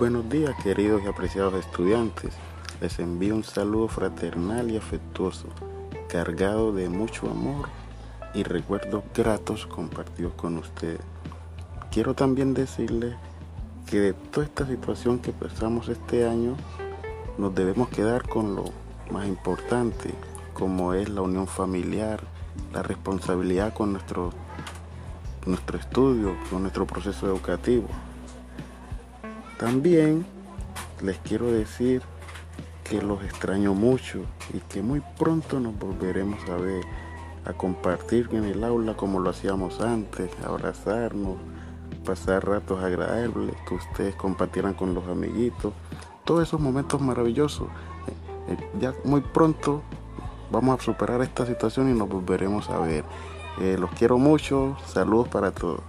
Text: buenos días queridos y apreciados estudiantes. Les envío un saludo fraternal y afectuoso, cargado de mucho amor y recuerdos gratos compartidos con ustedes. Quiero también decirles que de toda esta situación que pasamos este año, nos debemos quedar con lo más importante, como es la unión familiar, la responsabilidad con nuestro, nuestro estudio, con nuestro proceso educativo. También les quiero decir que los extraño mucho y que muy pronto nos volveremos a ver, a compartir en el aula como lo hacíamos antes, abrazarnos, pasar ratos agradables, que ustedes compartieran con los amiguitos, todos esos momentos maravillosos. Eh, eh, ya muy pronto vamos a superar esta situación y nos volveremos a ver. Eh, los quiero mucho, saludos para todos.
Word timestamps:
buenos 0.00 0.30
días 0.30 0.54
queridos 0.62 1.02
y 1.04 1.08
apreciados 1.08 1.52
estudiantes. 1.54 2.32
Les 2.80 2.98
envío 3.00 3.34
un 3.34 3.44
saludo 3.44 3.86
fraternal 3.86 4.70
y 4.70 4.78
afectuoso, 4.78 5.46
cargado 6.08 6.72
de 6.72 6.88
mucho 6.88 7.30
amor 7.30 7.68
y 8.32 8.44
recuerdos 8.44 9.04
gratos 9.14 9.66
compartidos 9.66 10.32
con 10.32 10.56
ustedes. 10.56 11.02
Quiero 11.92 12.14
también 12.14 12.54
decirles 12.54 13.14
que 13.86 14.00
de 14.00 14.12
toda 14.14 14.46
esta 14.46 14.66
situación 14.66 15.18
que 15.18 15.32
pasamos 15.32 15.88
este 15.88 16.26
año, 16.26 16.56
nos 17.36 17.54
debemos 17.54 17.90
quedar 17.90 18.26
con 18.26 18.56
lo 18.56 18.64
más 19.10 19.28
importante, 19.28 20.14
como 20.54 20.94
es 20.94 21.10
la 21.10 21.20
unión 21.20 21.46
familiar, 21.46 22.20
la 22.72 22.82
responsabilidad 22.82 23.74
con 23.74 23.92
nuestro, 23.92 24.30
nuestro 25.44 25.78
estudio, 25.78 26.36
con 26.48 26.62
nuestro 26.62 26.86
proceso 26.86 27.26
educativo. 27.26 27.86
También 29.60 30.24
les 31.02 31.18
quiero 31.18 31.52
decir 31.52 32.00
que 32.82 33.02
los 33.02 33.22
extraño 33.22 33.74
mucho 33.74 34.20
y 34.54 34.58
que 34.60 34.80
muy 34.80 35.02
pronto 35.18 35.60
nos 35.60 35.78
volveremos 35.78 36.40
a 36.48 36.56
ver, 36.56 36.82
a 37.44 37.52
compartir 37.52 38.30
en 38.32 38.44
el 38.44 38.64
aula 38.64 38.96
como 38.96 39.20
lo 39.20 39.28
hacíamos 39.28 39.82
antes, 39.82 40.30
abrazarnos, 40.46 41.36
pasar 42.06 42.48
ratos 42.48 42.82
agradables, 42.82 43.54
que 43.68 43.74
ustedes 43.74 44.14
compartieran 44.14 44.72
con 44.72 44.94
los 44.94 45.06
amiguitos, 45.06 45.74
todos 46.24 46.48
esos 46.48 46.58
momentos 46.58 46.98
maravillosos. 47.02 47.68
Eh, 47.68 48.54
eh, 48.54 48.70
ya 48.80 48.94
muy 49.04 49.20
pronto 49.20 49.82
vamos 50.50 50.80
a 50.80 50.82
superar 50.82 51.20
esta 51.20 51.44
situación 51.44 51.90
y 51.90 51.98
nos 51.98 52.08
volveremos 52.08 52.70
a 52.70 52.78
ver. 52.78 53.04
Eh, 53.60 53.76
los 53.78 53.90
quiero 53.90 54.16
mucho, 54.16 54.78
saludos 54.86 55.28
para 55.28 55.50
todos. 55.50 55.82